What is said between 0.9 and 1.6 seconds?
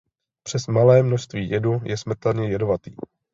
množství